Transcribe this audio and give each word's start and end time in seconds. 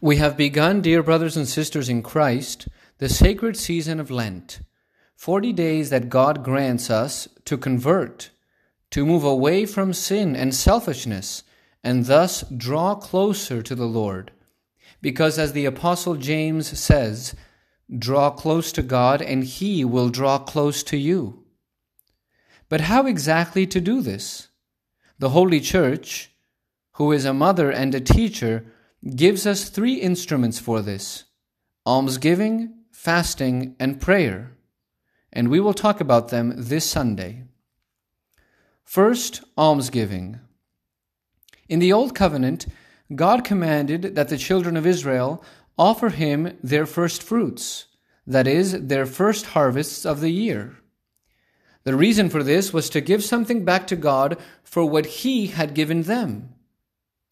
We 0.00 0.16
have 0.16 0.36
begun, 0.36 0.80
dear 0.80 1.02
brothers 1.02 1.36
and 1.36 1.48
sisters 1.48 1.88
in 1.88 2.02
Christ, 2.02 2.68
the 2.98 3.08
sacred 3.08 3.56
season 3.56 3.98
of 3.98 4.12
Lent, 4.12 4.60
40 5.16 5.52
days 5.52 5.90
that 5.90 6.08
God 6.08 6.44
grants 6.44 6.88
us 6.88 7.26
to 7.46 7.58
convert, 7.58 8.30
to 8.92 9.04
move 9.04 9.24
away 9.24 9.66
from 9.66 9.92
sin 9.92 10.36
and 10.36 10.54
selfishness, 10.54 11.42
and 11.82 12.06
thus 12.06 12.44
draw 12.56 12.94
closer 12.94 13.60
to 13.60 13.74
the 13.74 13.88
Lord. 13.88 14.30
Because 15.02 15.36
as 15.36 15.52
the 15.52 15.64
Apostle 15.64 16.14
James 16.14 16.78
says, 16.78 17.34
draw 17.96 18.30
close 18.30 18.70
to 18.72 18.82
God 18.82 19.20
and 19.20 19.42
He 19.42 19.84
will 19.84 20.10
draw 20.10 20.38
close 20.38 20.84
to 20.84 20.96
you. 20.96 21.44
But 22.68 22.82
how 22.82 23.06
exactly 23.06 23.66
to 23.66 23.80
do 23.80 24.00
this? 24.00 24.46
The 25.18 25.30
Holy 25.30 25.60
Church, 25.60 26.30
who 26.92 27.10
is 27.10 27.24
a 27.24 27.34
mother 27.34 27.72
and 27.72 27.92
a 27.96 28.00
teacher, 28.00 28.64
gives 29.14 29.46
us 29.46 29.68
three 29.68 29.94
instruments 29.94 30.58
for 30.58 30.82
this 30.82 31.24
almsgiving, 31.86 32.74
fasting, 32.92 33.74
and 33.80 34.00
prayer. 34.00 34.52
And 35.32 35.48
we 35.48 35.60
will 35.60 35.74
talk 35.74 36.00
about 36.00 36.28
them 36.28 36.52
this 36.56 36.84
Sunday. 36.84 37.44
First, 38.84 39.42
almsgiving. 39.56 40.40
In 41.68 41.78
the 41.78 41.92
Old 41.92 42.14
Covenant, 42.14 42.66
God 43.14 43.44
commanded 43.44 44.14
that 44.14 44.28
the 44.28 44.38
children 44.38 44.76
of 44.76 44.86
Israel 44.86 45.42
offer 45.78 46.10
Him 46.10 46.58
their 46.62 46.86
first 46.86 47.22
fruits, 47.22 47.86
that 48.26 48.46
is, 48.46 48.72
their 48.72 49.06
first 49.06 49.46
harvests 49.46 50.04
of 50.04 50.20
the 50.20 50.30
year. 50.30 50.76
The 51.84 51.94
reason 51.94 52.28
for 52.28 52.42
this 52.42 52.72
was 52.72 52.90
to 52.90 53.00
give 53.00 53.24
something 53.24 53.64
back 53.64 53.86
to 53.86 53.96
God 53.96 54.38
for 54.62 54.84
what 54.84 55.06
He 55.06 55.46
had 55.46 55.74
given 55.74 56.02
them. 56.02 56.54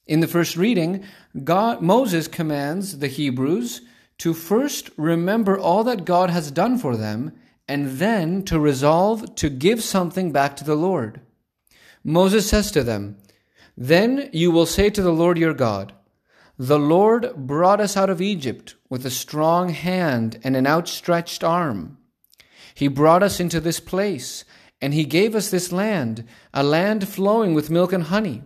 In 0.07 0.21
the 0.21 0.29
first 0.29 0.57
reading, 0.57 1.05
God, 1.43 1.83
Moses 1.83 2.29
commands 2.29 2.99
the 2.99 3.09
Hebrews 3.09 3.83
to 4.19 4.35
first 4.35 4.91
remember 4.97 5.59
all 5.59 5.83
that 5.85 6.05
God 6.05 6.31
has 6.31 6.51
done 6.51 6.79
for 6.79 6.97
them 6.97 7.33
and 7.69 7.99
then 7.99 8.45
to 8.45 8.61
resolve 8.61 9.35
to 9.35 9.51
give 9.51 9.83
something 9.83 10.31
back 10.31 10.57
to 10.57 10.65
the 10.65 10.77
Lord. 10.77 11.21
Moses 12.05 12.49
says 12.49 12.71
to 12.71 12.85
them, 12.85 13.17
Then 13.77 14.31
you 14.33 14.53
will 14.53 14.67
say 14.67 14.91
to 14.91 15.03
the 15.03 15.13
Lord 15.13 15.39
your 15.39 15.55
God, 15.55 15.93
The 16.57 16.79
Lord 16.79 17.35
brought 17.35 17.81
us 17.81 17.97
out 17.97 18.09
of 18.09 18.23
Egypt 18.23 18.77
with 18.89 19.05
a 19.05 19.11
strong 19.11 19.71
hand 19.71 20.39
and 20.45 20.55
an 20.55 20.69
outstretched 20.69 21.43
arm. 21.43 21.99
He 22.75 22.87
brought 22.87 23.25
us 23.25 23.41
into 23.41 23.59
this 23.59 23.81
place, 23.81 24.45
and 24.81 24.95
he 24.95 25.05
gave 25.05 25.35
us 25.35 25.51
this 25.51 25.73
land, 25.73 26.25
a 26.55 26.63
land 26.63 27.09
flowing 27.09 27.55
with 27.55 27.71
milk 27.71 27.93
and 27.93 28.05
honey. 28.05 28.45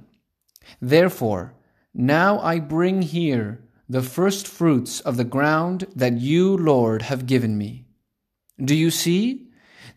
Therefore, 0.81 1.55
now 1.95 2.39
I 2.41 2.59
bring 2.59 3.03
here 3.03 3.63
the 3.89 4.03
first 4.03 4.47
fruits 4.47 5.01
of 5.01 5.17
the 5.17 5.25
ground 5.25 5.87
that 5.97 6.19
you, 6.19 6.57
Lord, 6.57 7.03
have 7.03 7.27
given 7.27 7.59
me. 7.59 7.87
Do 8.63 8.75
you 8.75 8.91
see? 8.91 9.48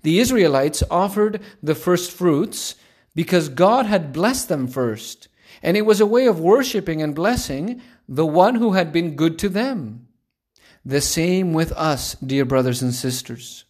The 0.01 0.19
Israelites 0.19 0.83
offered 0.89 1.41
the 1.61 1.75
first 1.75 2.11
fruits 2.11 2.75
because 3.15 3.49
God 3.49 3.85
had 3.85 4.11
blessed 4.11 4.49
them 4.49 4.67
first, 4.67 5.27
and 5.61 5.77
it 5.77 5.85
was 5.85 6.01
a 6.01 6.05
way 6.05 6.25
of 6.25 6.39
worshiping 6.39 7.01
and 7.01 7.13
blessing 7.13 7.81
the 8.07 8.25
one 8.25 8.55
who 8.55 8.73
had 8.73 8.91
been 8.91 9.15
good 9.15 9.37
to 9.39 9.49
them. 9.49 10.07
The 10.83 10.99
same 10.99 11.53
with 11.53 11.71
us, 11.73 12.15
dear 12.15 12.45
brothers 12.45 12.81
and 12.81 12.93
sisters. 12.93 13.65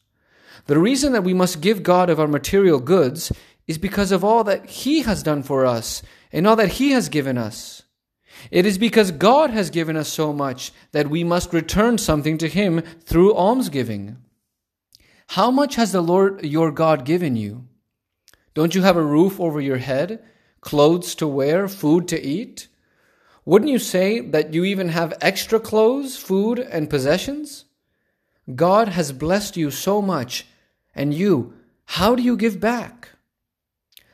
The 0.65 0.79
reason 0.79 1.11
that 1.13 1.23
we 1.23 1.33
must 1.33 1.61
give 1.61 1.83
God 1.83 2.09
of 2.09 2.19
our 2.19 2.27
material 2.27 2.79
goods 2.79 3.31
is 3.67 3.77
because 3.77 4.11
of 4.11 4.23
all 4.23 4.43
that 4.45 4.65
He 4.65 5.01
has 5.01 5.21
done 5.21 5.43
for 5.43 5.65
us 5.65 6.01
and 6.33 6.45
all 6.45 6.57
that 6.57 6.73
He 6.73 6.91
has 6.91 7.07
given 7.07 7.37
us. 7.37 7.83
It 8.51 8.65
is 8.65 8.77
because 8.77 9.11
God 9.11 9.51
has 9.51 9.69
given 9.69 9.95
us 9.95 10.09
so 10.09 10.33
much 10.33 10.73
that 10.91 11.09
we 11.09 11.23
must 11.23 11.53
return 11.53 11.97
something 11.97 12.37
to 12.39 12.49
Him 12.49 12.81
through 13.05 13.33
almsgiving. 13.35 14.17
How 15.27 15.51
much 15.51 15.75
has 15.75 15.91
the 15.91 16.01
Lord 16.01 16.43
your 16.43 16.71
God 16.71 17.05
given 17.05 17.35
you? 17.35 17.67
Don't 18.53 18.75
you 18.75 18.81
have 18.81 18.97
a 18.97 19.03
roof 19.03 19.39
over 19.39 19.61
your 19.61 19.77
head, 19.77 20.21
clothes 20.61 21.15
to 21.15 21.27
wear, 21.27 21.67
food 21.67 22.07
to 22.09 22.21
eat? 22.21 22.67
Wouldn't 23.45 23.71
you 23.71 23.79
say 23.79 24.19
that 24.19 24.53
you 24.53 24.63
even 24.63 24.89
have 24.89 25.13
extra 25.21 25.59
clothes, 25.59 26.17
food, 26.17 26.59
and 26.59 26.89
possessions? 26.89 27.65
God 28.53 28.89
has 28.89 29.11
blessed 29.11 29.57
you 29.57 29.71
so 29.71 30.01
much, 30.01 30.45
and 30.95 31.13
you, 31.13 31.53
how 31.85 32.15
do 32.15 32.23
you 32.23 32.37
give 32.37 32.59
back? 32.59 33.09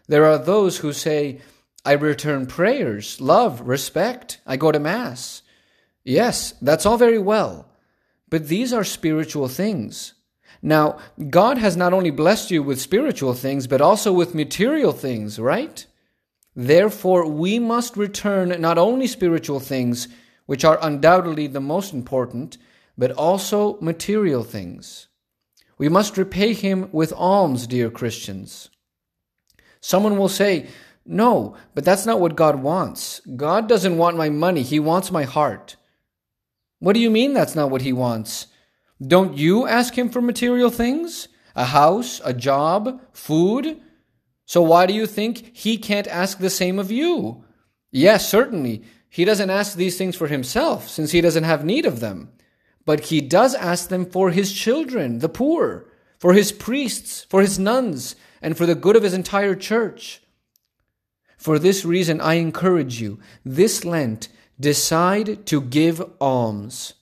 There 0.07 0.25
are 0.25 0.37
those 0.37 0.77
who 0.77 0.93
say, 0.93 1.41
I 1.85 1.93
return 1.93 2.45
prayers, 2.45 3.21
love, 3.21 3.61
respect. 3.61 4.41
I 4.45 4.57
go 4.57 4.71
to 4.71 4.79
Mass. 4.79 5.41
Yes, 6.03 6.53
that's 6.61 6.85
all 6.85 6.97
very 6.97 7.19
well. 7.19 7.69
But 8.29 8.47
these 8.47 8.73
are 8.73 8.83
spiritual 8.83 9.47
things. 9.47 10.13
Now, 10.61 10.99
God 11.29 11.57
has 11.57 11.77
not 11.77 11.93
only 11.93 12.11
blessed 12.11 12.51
you 12.51 12.61
with 12.61 12.81
spiritual 12.81 13.33
things, 13.33 13.65
but 13.67 13.81
also 13.81 14.11
with 14.11 14.35
material 14.35 14.91
things, 14.91 15.39
right? 15.39 15.85
Therefore, 16.55 17.25
we 17.25 17.59
must 17.59 17.95
return 17.95 18.59
not 18.59 18.77
only 18.77 19.07
spiritual 19.07 19.59
things, 19.59 20.09
which 20.45 20.65
are 20.65 20.79
undoubtedly 20.81 21.47
the 21.47 21.61
most 21.61 21.93
important, 21.93 22.57
but 22.97 23.11
also 23.11 23.79
material 23.79 24.43
things. 24.43 25.07
We 25.77 25.87
must 25.87 26.17
repay 26.17 26.53
Him 26.53 26.89
with 26.91 27.13
alms, 27.15 27.65
dear 27.65 27.89
Christians. 27.89 28.69
Someone 29.79 30.17
will 30.17 30.27
say, 30.27 30.67
no, 31.05 31.55
but 31.73 31.85
that's 31.85 32.05
not 32.05 32.19
what 32.19 32.35
God 32.35 32.61
wants. 32.61 33.21
God 33.35 33.67
doesn't 33.67 33.97
want 33.97 34.17
my 34.17 34.29
money, 34.29 34.61
He 34.61 34.79
wants 34.79 35.11
my 35.11 35.23
heart. 35.23 35.75
What 36.79 36.93
do 36.93 36.99
you 36.99 37.09
mean 37.09 37.33
that's 37.33 37.55
not 37.55 37.71
what 37.71 37.81
He 37.81 37.93
wants? 37.93 38.47
Don't 39.05 39.37
you 39.37 39.67
ask 39.67 39.97
Him 39.97 40.09
for 40.09 40.21
material 40.21 40.69
things? 40.69 41.27
A 41.55 41.65
house, 41.65 42.21
a 42.23 42.33
job, 42.33 43.01
food? 43.11 43.81
So 44.45 44.61
why 44.61 44.85
do 44.85 44.93
you 44.93 45.05
think 45.05 45.55
He 45.55 45.77
can't 45.77 46.07
ask 46.07 46.37
the 46.37 46.49
same 46.49 46.79
of 46.79 46.91
you? 46.91 47.43
Yes, 47.91 48.29
certainly. 48.29 48.83
He 49.09 49.25
doesn't 49.25 49.49
ask 49.49 49.75
these 49.75 49.97
things 49.97 50.15
for 50.15 50.27
Himself, 50.27 50.87
since 50.87 51.11
He 51.11 51.21
doesn't 51.21 51.43
have 51.43 51.65
need 51.65 51.85
of 51.85 51.99
them. 51.99 52.29
But 52.85 53.05
He 53.05 53.21
does 53.21 53.55
ask 53.55 53.89
them 53.89 54.05
for 54.05 54.31
His 54.31 54.53
children, 54.53 55.19
the 55.19 55.29
poor, 55.29 55.91
for 56.19 56.33
His 56.33 56.51
priests, 56.51 57.25
for 57.29 57.41
His 57.41 57.57
nuns, 57.57 58.15
and 58.41 58.55
for 58.55 58.65
the 58.65 58.75
good 58.75 58.95
of 58.95 59.03
His 59.03 59.13
entire 59.13 59.55
church. 59.55 60.21
For 61.39 61.57
this 61.57 61.85
reason, 61.85 62.19
I 62.19 62.33
encourage 62.33 62.99
you 62.99 63.17
this 63.45 63.85
Lent, 63.85 64.27
decide 64.59 65.45
to 65.45 65.61
give 65.61 66.03
alms 66.19 66.95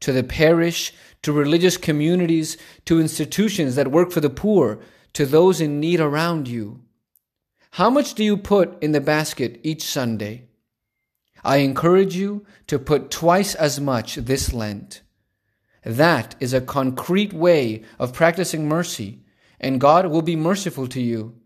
to 0.00 0.12
the 0.12 0.24
parish, 0.24 0.92
to 1.22 1.32
religious 1.32 1.76
communities, 1.76 2.58
to 2.86 3.00
institutions 3.00 3.76
that 3.76 3.92
work 3.92 4.10
for 4.10 4.20
the 4.20 4.28
poor, 4.28 4.80
to 5.12 5.24
those 5.24 5.60
in 5.60 5.78
need 5.78 6.00
around 6.00 6.48
you. 6.48 6.80
How 7.70 7.88
much 7.88 8.14
do 8.14 8.24
you 8.24 8.36
put 8.36 8.82
in 8.82 8.90
the 8.90 9.00
basket 9.00 9.60
each 9.62 9.84
Sunday? 9.84 10.48
I 11.44 11.58
encourage 11.58 12.16
you 12.16 12.44
to 12.66 12.80
put 12.80 13.12
twice 13.12 13.54
as 13.54 13.80
much 13.80 14.16
this 14.16 14.52
Lent. 14.52 15.02
That 15.84 16.34
is 16.40 16.52
a 16.52 16.60
concrete 16.60 17.32
way 17.32 17.82
of 18.00 18.12
practicing 18.12 18.66
mercy, 18.66 19.20
and 19.60 19.80
God 19.80 20.06
will 20.06 20.22
be 20.22 20.34
merciful 20.34 20.88
to 20.88 21.00
you. 21.00 21.36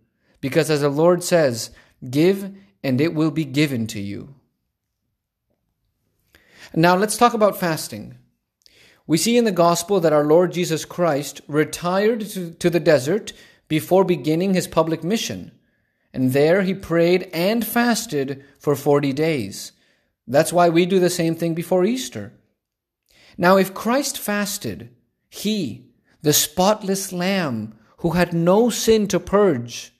Because 0.40 0.70
as 0.70 0.80
the 0.80 0.88
Lord 0.88 1.22
says, 1.22 1.72
Give, 2.08 2.54
and 2.82 3.00
it 3.00 3.14
will 3.14 3.30
be 3.30 3.44
given 3.44 3.86
to 3.88 4.00
you. 4.00 4.34
Now 6.74 6.96
let's 6.96 7.16
talk 7.16 7.34
about 7.34 7.58
fasting. 7.58 8.18
We 9.06 9.16
see 9.16 9.38
in 9.38 9.44
the 9.44 9.52
gospel 9.52 10.00
that 10.00 10.12
our 10.12 10.24
Lord 10.24 10.52
Jesus 10.52 10.84
Christ 10.84 11.40
retired 11.48 12.20
to, 12.28 12.70
the 12.70 12.78
desert 12.78 13.32
before 13.66 14.04
beginning 14.04 14.52
his 14.52 14.68
public 14.68 15.02
mission. 15.02 15.52
And 16.12 16.32
there 16.32 16.62
he 16.62 16.74
prayed 16.74 17.30
and 17.32 17.66
fasted 17.66 18.44
for 18.58 18.76
40 18.76 19.12
days. 19.14 19.72
That's 20.26 20.52
why 20.52 20.68
we 20.68 20.84
do 20.84 21.00
the 21.00 21.08
same 21.08 21.34
thing 21.34 21.54
before 21.54 21.84
Easter. 21.84 22.34
Now, 23.38 23.56
if 23.56 23.72
Christ 23.72 24.18
fasted, 24.18 24.90
he, 25.30 25.86
the 26.20 26.32
spotless 26.32 27.12
Lamb 27.12 27.78
who 27.98 28.10
had 28.10 28.34
no 28.34 28.68
sin 28.68 29.08
to 29.08 29.20
purge, 29.20 29.92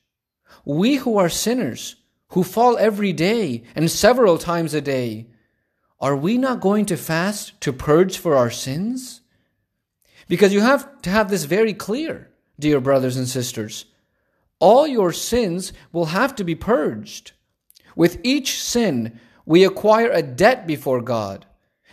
we 0.69 0.97
who 0.97 1.17
are 1.17 1.31
sinners, 1.31 1.97
who 2.29 2.45
fall 2.45 2.77
every 2.77 3.15
day 3.15 3.65
and 3.75 3.91
several 3.91 4.37
times 4.37 4.75
a 4.75 4.83
day, 4.83 5.27
are 5.99 6.15
we 6.15 6.37
not 6.37 6.61
going 6.61 6.85
to 6.85 6.97
fast 6.97 7.59
to 7.63 7.73
purge 7.73 8.19
for 8.19 8.37
our 8.37 8.51
sins? 8.51 9.23
Because 10.29 10.53
you 10.53 10.61
have 10.61 11.01
to 11.03 11.11
have 11.11 11.31
this 11.31 11.45
very 11.45 11.73
clear, 11.73 12.31
dear 12.61 12.81
brothers 12.81 13.17
and 13.17 13.27
sisters. 13.27 13.87
All 14.61 14.87
your 14.87 15.11
sins 15.11 15.73
will 15.91 16.07
have 16.07 16.35
to 16.37 16.45
be 16.45 16.55
purged. 16.55 17.33
With 17.97 18.21
each 18.23 18.63
sin, 18.63 19.19
we 19.47 19.65
acquire 19.65 20.11
a 20.11 20.23
debt 20.23 20.67
before 20.67 21.01
God, 21.01 21.47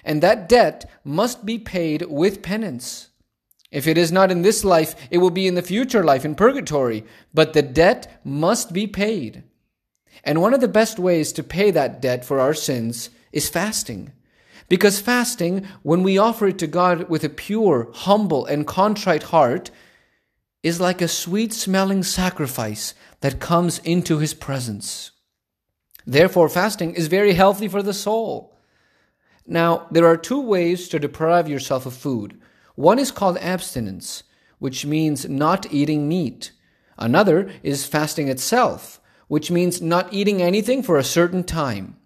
and 0.03 0.21
that 0.21 0.49
debt 0.49 0.89
must 1.05 1.45
be 1.45 1.57
paid 1.57 2.01
with 2.09 2.43
penance. 2.43 3.07
If 3.75 3.87
it 3.87 3.97
is 3.97 4.09
not 4.09 4.31
in 4.31 4.41
this 4.41 4.63
life, 4.63 4.95
it 5.11 5.17
will 5.17 5.31
be 5.31 5.47
in 5.47 5.55
the 5.55 5.61
future 5.61 6.01
life 6.01 6.23
in 6.23 6.33
purgatory. 6.33 7.03
But 7.33 7.51
the 7.51 7.61
debt 7.61 8.21
must 8.23 8.71
be 8.71 8.87
paid. 8.87 9.43
And 10.23 10.41
one 10.41 10.53
of 10.53 10.61
the 10.61 10.69
best 10.69 10.97
ways 10.97 11.33
to 11.33 11.43
pay 11.43 11.71
that 11.71 12.01
debt 12.01 12.23
for 12.23 12.39
our 12.39 12.53
sins 12.53 13.09
is 13.33 13.49
fasting. 13.49 14.13
Because 14.69 15.01
fasting, 15.01 15.67
when 15.83 16.03
we 16.03 16.17
offer 16.17 16.47
it 16.47 16.59
to 16.59 16.67
God 16.67 17.09
with 17.09 17.25
a 17.25 17.29
pure, 17.29 17.89
humble, 17.93 18.45
and 18.45 18.65
contrite 18.65 19.23
heart, 19.23 19.71
is 20.63 20.79
like 20.79 21.01
a 21.01 21.09
sweet 21.09 21.51
smelling 21.51 22.01
sacrifice 22.01 22.93
that 23.19 23.41
comes 23.41 23.79
into 23.79 24.19
His 24.19 24.33
presence. 24.33 25.11
Therefore, 26.07 26.47
fasting 26.47 26.93
is 26.93 27.07
very 27.07 27.33
healthy 27.33 27.67
for 27.67 27.83
the 27.83 27.93
soul. 27.93 28.57
Now, 29.45 29.87
there 29.91 30.07
are 30.07 30.15
two 30.15 30.39
ways 30.39 30.87
to 30.87 30.97
deprive 30.97 31.49
yourself 31.49 31.85
of 31.85 31.93
food. 31.93 32.39
One 32.75 32.99
is 32.99 33.11
called 33.11 33.37
abstinence, 33.37 34.23
which 34.59 34.85
means 34.85 35.27
not 35.27 35.71
eating 35.73 36.07
meat. 36.07 36.51
Another 36.97 37.49
is 37.63 37.85
fasting 37.85 38.27
itself, 38.27 39.01
which 39.27 39.49
means 39.49 39.81
not 39.81 40.13
eating 40.13 40.41
anything 40.41 40.83
for 40.83 40.97
a 40.97 41.03
certain 41.03 41.43
time. 41.43 41.97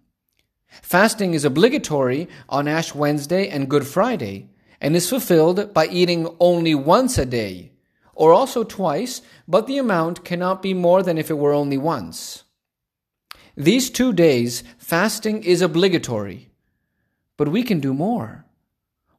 Fasting 0.81 1.33
is 1.33 1.45
obligatory 1.45 2.27
on 2.47 2.67
Ash 2.67 2.93
Wednesday 2.93 3.49
and 3.49 3.69
Good 3.69 3.87
Friday, 3.87 4.49
and 4.79 4.95
is 4.95 5.09
fulfilled 5.09 5.73
by 5.73 5.87
eating 5.87 6.27
only 6.39 6.73
once 6.75 7.17
a 7.17 7.25
day, 7.25 7.71
or 8.13 8.31
also 8.31 8.63
twice, 8.63 9.21
but 9.47 9.67
the 9.67 9.77
amount 9.77 10.23
cannot 10.23 10.61
be 10.61 10.73
more 10.73 11.03
than 11.03 11.17
if 11.17 11.29
it 11.29 11.37
were 11.37 11.53
only 11.53 11.77
once. 11.77 12.43
These 13.57 13.89
two 13.89 14.13
days, 14.13 14.63
fasting 14.77 15.43
is 15.43 15.61
obligatory, 15.61 16.49
but 17.35 17.49
we 17.49 17.63
can 17.63 17.79
do 17.79 17.93
more. 17.93 18.45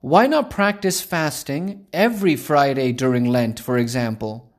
Why 0.01 0.27
not 0.27 0.49
practice 0.49 1.03
fasting 1.03 1.87
every 1.93 2.35
Friday 2.35 2.93
during 2.93 3.27
Lent, 3.27 3.61
for 3.61 3.77
example? 3.77 4.51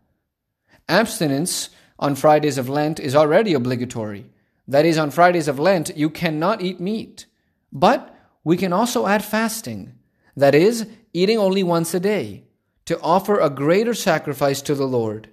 Abstinence 0.88 1.72
on 1.98 2.16
Fridays 2.16 2.60
of 2.60 2.70
Lent 2.70 3.00
is 3.00 3.16
already 3.16 3.56
obligatory. 3.56 4.26
That 4.68 4.86
is, 4.86 5.00
on 5.00 5.10
Fridays 5.10 5.48
of 5.48 5.58
Lent, 5.58 5.98
you 5.98 6.12
cannot 6.12 6.62
eat 6.62 6.80
meat. 6.80 7.26
But 7.72 8.16
we 8.44 8.56
can 8.56 8.72
also 8.72 9.08
add 9.08 9.26
fasting. 9.26 9.94
That 10.36 10.54
is, 10.54 10.88
eating 11.12 11.40
only 11.40 11.64
once 11.64 11.96
a 11.96 12.00
day, 12.00 12.44
to 12.86 13.02
offer 13.02 13.40
a 13.40 13.50
greater 13.50 13.96
sacrifice 13.96 14.62
to 14.62 14.76
the 14.76 14.88
Lord. 14.88 15.30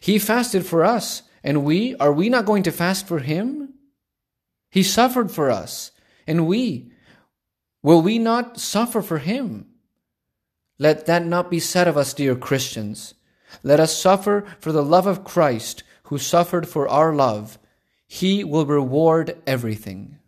He 0.00 0.18
fasted 0.18 0.66
for 0.66 0.84
us, 0.84 1.22
and 1.42 1.64
we, 1.64 1.96
are 1.96 2.12
we 2.12 2.28
not 2.28 2.44
going 2.44 2.62
to 2.64 2.72
fast 2.72 3.08
for 3.08 3.20
Him? 3.20 3.72
He 4.70 4.82
suffered 4.82 5.30
for 5.30 5.50
us, 5.50 5.92
and 6.26 6.46
we, 6.46 6.89
will 7.82 8.02
we 8.02 8.18
not 8.18 8.58
suffer 8.58 9.02
for 9.02 9.18
Him? 9.18 9.66
Let 10.78 11.06
that 11.06 11.26
not 11.26 11.50
be 11.50 11.60
said 11.60 11.88
of 11.88 11.96
us, 11.96 12.14
dear 12.14 12.34
Christians. 12.34 13.14
Let 13.62 13.80
us 13.80 13.96
suffer 13.96 14.46
for 14.58 14.72
the 14.72 14.84
love 14.84 15.06
of 15.06 15.24
Christ, 15.24 15.82
who 16.04 16.18
suffered 16.18 16.68
for 16.68 16.88
our 16.88 17.14
love. 17.14 17.58
He 18.06 18.44
will 18.44 18.66
reward 18.66 19.36
everything. 19.46 20.18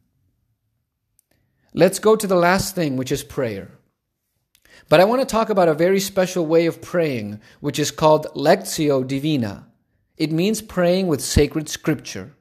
Let's 1.75 1.99
go 1.99 2.16
to 2.16 2.26
the 2.26 2.37
last 2.37 2.75
thing, 2.75 2.96
which 2.96 3.10
is 3.10 3.25
prayer. 3.25 3.70
But 4.88 5.00
I 5.00 5.04
want 5.04 5.22
to 5.22 5.26
talk 5.26 5.49
about 5.49 5.69
a 5.69 5.75
very 5.75 6.00
special 6.00 6.44
way 6.44 6.66
of 6.66 6.82
praying, 6.82 7.40
which 7.60 7.78
is 7.78 7.90
called 7.90 8.26
Lectio 8.34 9.06
Divina. 9.06 9.66
It 10.19 10.31
means 10.31 10.60
praying 10.60 11.06
with 11.06 11.22
sacred 11.22 11.69
scripture. 11.69 12.34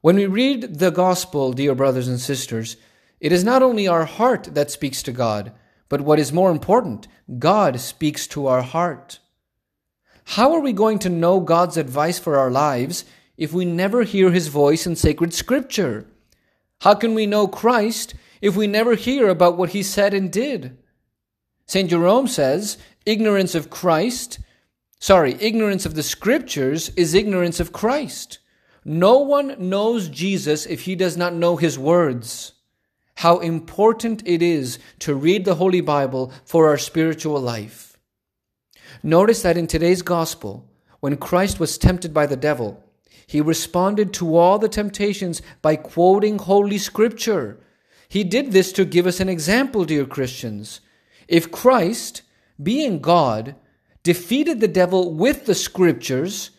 When 0.00 0.16
we 0.16 0.26
read 0.26 0.78
the 0.78 0.90
gospel, 0.90 1.52
dear 1.52 1.74
brothers 1.74 2.08
and 2.08 2.18
sisters, 2.18 2.76
it 3.20 3.32
is 3.32 3.44
not 3.44 3.62
only 3.62 3.88
our 3.88 4.04
heart 4.04 4.54
that 4.54 4.70
speaks 4.70 5.02
to 5.02 5.12
God, 5.12 5.52
but 5.88 6.00
what 6.00 6.18
is 6.18 6.32
more 6.32 6.50
important, 6.50 7.08
God 7.38 7.80
speaks 7.80 8.26
to 8.28 8.46
our 8.46 8.62
heart. 8.62 9.18
How 10.24 10.52
are 10.52 10.60
we 10.60 10.72
going 10.72 10.98
to 11.00 11.08
know 11.08 11.40
God's 11.40 11.76
advice 11.76 12.18
for 12.18 12.36
our 12.36 12.50
lives 12.50 13.04
if 13.36 13.52
we 13.52 13.64
never 13.64 14.02
hear 14.02 14.30
his 14.30 14.48
voice 14.48 14.86
in 14.86 14.94
sacred 14.94 15.32
scripture? 15.32 16.06
How 16.82 16.94
can 16.94 17.14
we 17.14 17.26
know 17.26 17.48
Christ 17.48 18.14
if 18.40 18.54
we 18.54 18.66
never 18.66 18.94
hear 18.94 19.28
about 19.28 19.56
what 19.56 19.70
he 19.70 19.82
said 19.82 20.14
and 20.14 20.30
did? 20.30 20.76
St. 21.66 21.90
Jerome 21.90 22.28
says, 22.28 22.78
ignorance 23.04 23.54
of 23.54 23.70
Christ, 23.70 24.38
sorry, 25.00 25.34
ignorance 25.40 25.86
of 25.86 25.94
the 25.94 26.02
scriptures 26.02 26.90
is 26.90 27.14
ignorance 27.14 27.58
of 27.58 27.72
Christ. 27.72 28.38
No 28.84 29.18
one 29.18 29.56
knows 29.58 30.08
Jesus 30.08 30.66
if 30.66 30.82
he 30.82 30.94
does 30.94 31.16
not 31.16 31.34
know 31.34 31.56
his 31.56 31.78
words. 31.78 32.52
How 33.18 33.40
important 33.40 34.22
it 34.24 34.42
is 34.42 34.78
to 35.00 35.12
read 35.12 35.44
the 35.44 35.56
Holy 35.56 35.80
Bible 35.80 36.32
for 36.44 36.68
our 36.68 36.78
spiritual 36.78 37.40
life. 37.40 37.98
Notice 39.02 39.42
that 39.42 39.56
in 39.56 39.66
today's 39.66 40.02
gospel, 40.02 40.70
when 41.00 41.16
Christ 41.16 41.58
was 41.58 41.78
tempted 41.78 42.14
by 42.14 42.26
the 42.26 42.36
devil, 42.36 42.80
he 43.26 43.40
responded 43.40 44.14
to 44.14 44.36
all 44.36 44.60
the 44.60 44.68
temptations 44.68 45.42
by 45.62 45.74
quoting 45.74 46.38
Holy 46.38 46.78
Scripture. 46.78 47.58
He 48.08 48.22
did 48.22 48.52
this 48.52 48.70
to 48.74 48.84
give 48.84 49.04
us 49.04 49.18
an 49.18 49.28
example, 49.28 49.84
dear 49.84 50.06
Christians. 50.06 50.80
If 51.26 51.50
Christ, 51.50 52.22
being 52.62 53.00
God, 53.00 53.56
defeated 54.04 54.60
the 54.60 54.68
devil 54.68 55.12
with 55.12 55.46
the 55.46 55.56
Scriptures, 55.56 56.52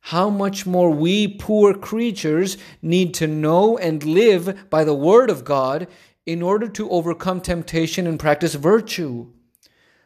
how 0.00 0.30
much 0.30 0.66
more 0.66 0.90
we 0.90 1.28
poor 1.28 1.74
creatures 1.74 2.56
need 2.82 3.14
to 3.14 3.26
know 3.26 3.76
and 3.78 4.02
live 4.04 4.70
by 4.70 4.82
the 4.84 4.94
Word 4.94 5.30
of 5.30 5.44
God 5.44 5.86
in 6.26 6.42
order 6.42 6.68
to 6.68 6.90
overcome 6.90 7.40
temptation 7.40 8.06
and 8.06 8.18
practice 8.18 8.54
virtue. 8.54 9.26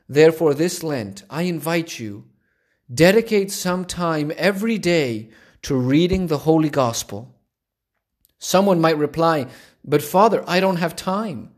Therefore, 0.09 0.55
this 0.55 0.83
Lent, 0.83 1.23
I 1.31 1.43
invite 1.43 1.99
you, 1.99 2.25
dedicate 2.93 3.51
some 3.51 3.85
time 3.85 4.33
every 4.37 4.79
day 4.79 5.31
to 5.63 5.75
reading 5.75 6.27
the 6.27 6.39
Holy 6.39 6.71
Gospel. 6.71 7.35
Someone 8.39 8.81
might 8.81 8.99
reply, 8.99 9.47
But 9.85 10.03
Father, 10.03 10.45
I 10.47 10.61
don't 10.61 10.77
have 10.77 10.97
time. 10.97 11.51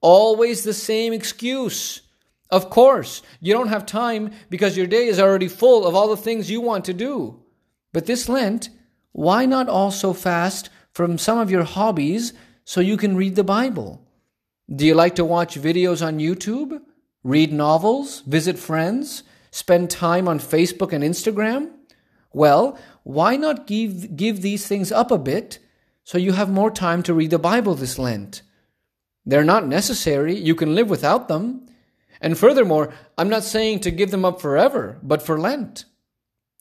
Always 0.00 0.62
the 0.62 0.72
same 0.72 1.12
excuse. 1.12 2.02
Of 2.48 2.70
course, 2.70 3.22
you 3.40 3.52
don't 3.52 3.68
have 3.68 3.84
time 3.86 4.30
because 4.48 4.76
your 4.76 4.86
day 4.86 5.06
is 5.06 5.18
already 5.18 5.48
full 5.48 5.86
of 5.86 5.94
all 5.94 6.08
the 6.08 6.16
things 6.16 6.50
you 6.50 6.60
want 6.60 6.84
to 6.86 6.94
do. 6.94 7.42
But 7.96 8.04
this 8.04 8.28
Lent, 8.28 8.68
why 9.12 9.46
not 9.46 9.70
also 9.70 10.12
fast 10.12 10.68
from 10.92 11.16
some 11.16 11.38
of 11.38 11.50
your 11.50 11.64
hobbies 11.64 12.34
so 12.62 12.82
you 12.82 12.98
can 12.98 13.16
read 13.16 13.36
the 13.36 13.42
Bible? 13.42 14.06
Do 14.68 14.84
you 14.84 14.94
like 14.94 15.14
to 15.14 15.24
watch 15.24 15.58
videos 15.58 16.06
on 16.06 16.18
YouTube? 16.18 16.82
Read 17.24 17.54
novels? 17.54 18.20
Visit 18.26 18.58
friends? 18.58 19.22
Spend 19.50 19.88
time 19.88 20.28
on 20.28 20.40
Facebook 20.40 20.92
and 20.92 21.02
Instagram? 21.02 21.70
Well, 22.34 22.78
why 23.02 23.36
not 23.36 23.66
give, 23.66 24.14
give 24.14 24.42
these 24.42 24.66
things 24.68 24.92
up 24.92 25.10
a 25.10 25.16
bit 25.16 25.58
so 26.04 26.18
you 26.18 26.32
have 26.32 26.50
more 26.50 26.70
time 26.70 27.02
to 27.04 27.14
read 27.14 27.30
the 27.30 27.38
Bible 27.38 27.74
this 27.74 27.98
Lent? 27.98 28.42
They're 29.24 29.42
not 29.42 29.66
necessary. 29.66 30.36
You 30.36 30.54
can 30.54 30.74
live 30.74 30.90
without 30.90 31.28
them. 31.28 31.66
And 32.20 32.36
furthermore, 32.36 32.92
I'm 33.16 33.30
not 33.30 33.42
saying 33.42 33.80
to 33.80 33.90
give 33.90 34.10
them 34.10 34.26
up 34.26 34.38
forever, 34.38 34.98
but 35.02 35.22
for 35.22 35.40
Lent. 35.40 35.86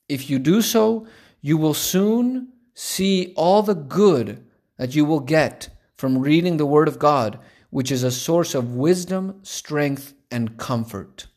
If 0.08 0.30
you 0.30 0.40
do 0.40 0.62
so, 0.62 1.08
you 1.46 1.58
will 1.58 1.76
soon 1.76 2.48
see 2.74 3.32
all 3.36 3.62
the 3.62 3.76
good 3.76 4.44
that 4.78 4.96
you 4.96 5.06
will 5.06 5.20
get 5.20 5.70
from 5.94 6.18
reading 6.18 6.58
the 6.58 6.66
Word 6.66 6.88
of 6.88 6.98
God, 6.98 7.38
which 7.70 7.92
is 7.92 8.02
a 8.02 8.10
source 8.10 8.56
of 8.56 8.74
wisdom, 8.74 9.42
strength, 9.44 10.16
and 10.32 10.58
comfort. 10.58 11.28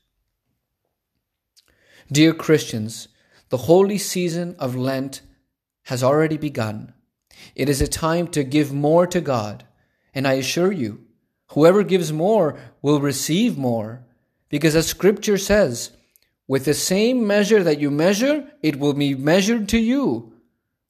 Dear 2.11 2.33
Christians, 2.33 3.09
the 3.51 3.59
holy 3.69 3.99
season 3.99 4.57
of 4.59 4.75
Lent 4.75 5.21
has 5.83 6.03
already 6.03 6.39
begun. 6.39 6.95
It 7.55 7.69
is 7.69 7.83
a 7.83 7.87
time 7.87 8.29
to 8.29 8.43
give 8.45 8.73
more 8.73 9.07
to 9.09 9.21
God, 9.21 9.67
and 10.15 10.27
I 10.27 10.41
assure 10.41 10.73
you, 10.73 11.05
whoever 11.49 11.83
gives 11.83 12.15
more 12.15 12.59
will 12.81 12.99
receive 12.99 13.59
more, 13.59 14.07
because 14.49 14.75
as 14.75 14.87
Scripture 14.87 15.37
says, 15.37 15.91
with 16.49 16.65
the 16.65 16.75
same 16.75 17.27
measure 17.27 17.63
that 17.63 17.79
you 17.79 17.91
measure, 17.91 18.51
it 18.63 18.77
will 18.77 18.95
be 18.95 19.15
measured 19.15 19.69
to 19.69 19.79
you. 19.79 20.33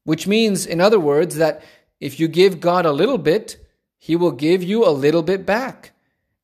Which 0.05 0.27
means, 0.27 0.65
in 0.65 0.81
other 0.81 1.01
words, 1.01 1.37
that 1.37 1.63
if 2.01 2.21
you 2.21 2.29
give 2.29 2.61
God 2.61 2.87
a 2.87 2.93
little 2.93 3.19
bit, 3.19 3.59
He 3.99 4.15
will 4.15 4.31
give 4.31 4.63
you 4.63 4.87
a 4.87 4.91
little 4.91 5.25
bit 5.25 5.45
back. 5.45 5.91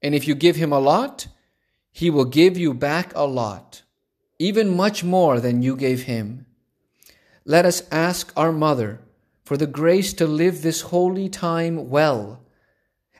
And 0.02 0.14
if 0.14 0.26
you 0.26 0.34
give 0.34 0.56
Him 0.56 0.72
a 0.72 0.80
lot, 0.80 1.28
He 1.92 2.10
will 2.10 2.24
give 2.24 2.58
you 2.58 2.74
back 2.74 3.12
a 3.14 3.24
lot, 3.24 3.82
even 4.40 4.76
much 4.76 5.04
more 5.04 5.40
than 5.40 5.62
you 5.62 5.76
gave 5.76 6.02
Him. 6.02 6.46
Let 7.44 7.64
us 7.64 7.82
ask 7.92 8.32
our 8.36 8.52
Mother 8.52 9.00
for 9.44 9.56
the 9.56 9.66
grace 9.66 10.12
to 10.14 10.26
live 10.26 10.62
this 10.62 10.80
holy 10.80 11.28
time 11.28 11.88
well. 11.88 12.42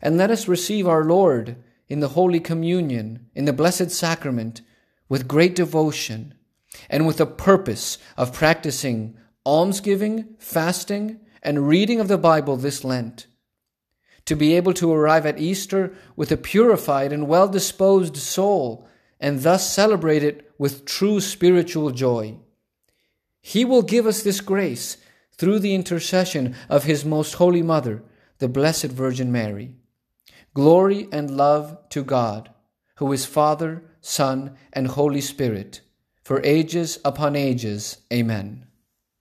And 0.03 0.17
let 0.17 0.31
us 0.31 0.49
receive 0.49 0.89
our 0.89 1.05
Lord 1.05 1.57
in 1.89 2.01
the 2.01 2.09
Holy 2.09 2.41
Communion, 2.41 3.27
in 3.35 3.45
the 3.45 3.53
Blessed 3.53 3.91
Sacrament, 3.91 4.61
with 5.09 5.29
great 5.29 5.55
devotion 5.55 6.35
and 6.89 7.07
with 7.07 7.19
the 7.19 7.27
purpose 7.27 7.99
of 8.17 8.33
practicing 8.33 9.17
almsgiving, 9.47 10.35
fasting, 10.39 11.21
and 11.43 11.69
reading 11.69 12.01
of 12.01 12.09
the 12.09 12.19
Bible 12.19 12.57
this 12.57 12.85
Lent, 12.85 13.27
to 14.25 14.35
be 14.35 14.55
able 14.55 14.73
to 14.75 14.93
arrive 14.93 15.27
at 15.27 15.39
Easter 15.39 15.95
with 16.17 16.33
a 16.33 16.37
purified 16.37 17.13
and 17.13 17.29
well 17.29 17.49
disposed 17.49 18.17
soul, 18.17 18.89
and 19.21 19.43
thus 19.43 19.71
celebrate 19.71 20.23
it 20.23 20.51
with 20.59 20.85
true 20.85 21.21
spiritual 21.21 21.91
joy. 21.91 22.37
He 23.43 23.65
will 23.65 23.83
give 23.83 24.07
us 24.07 24.23
this 24.23 24.41
grace 24.41 24.97
through 25.37 25.59
the 25.59 25.75
intercession 25.75 26.57
of 26.71 26.85
His 26.85 27.05
most 27.05 27.35
holy 27.35 27.63
Mother, 27.63 28.03
the 28.39 28.49
Blessed 28.49 28.87
Virgin 28.87 29.31
Mary. 29.31 29.75
Glory 30.55 31.09
and 31.13 31.37
love 31.37 31.77
to 31.91 32.03
God, 32.03 32.51
who 32.97 33.13
is 33.13 33.27
Father, 33.27 33.83
Son, 34.07 34.55
and 34.71 34.89
Holy 34.89 35.23
Spirit, 35.23 35.81
for 36.23 36.43
ages 36.45 36.99
upon 37.07 37.35
ages. 37.35 38.03
Amen. 38.13 38.67